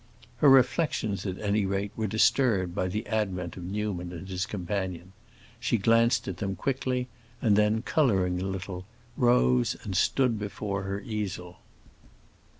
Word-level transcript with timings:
Her 0.37 0.49
reflections, 0.49 1.27
at 1.27 1.39
any 1.39 1.63
rate, 1.63 1.91
were 1.95 2.07
disturbed 2.07 2.73
by 2.73 2.87
the 2.87 3.05
advent 3.05 3.55
of 3.55 3.63
Newman 3.63 4.11
and 4.11 4.27
his 4.27 4.47
companion. 4.47 5.13
She 5.59 5.77
glanced 5.77 6.27
at 6.27 6.37
them 6.37 6.55
quickly, 6.55 7.07
and 7.39 7.55
then, 7.55 7.83
coloring 7.83 8.41
a 8.41 8.45
little, 8.45 8.87
rose 9.15 9.77
and 9.83 9.95
stood 9.95 10.39
before 10.39 10.81
her 10.85 11.01
easel. 11.01 11.59